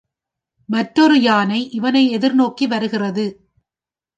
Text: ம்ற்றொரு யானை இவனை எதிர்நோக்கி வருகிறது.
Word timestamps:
ம்ற்றொரு 0.69 1.21
யானை 1.21 1.69
இவனை 1.69 2.17
எதிர்நோக்கி 2.17 2.67
வருகிறது. 2.67 3.25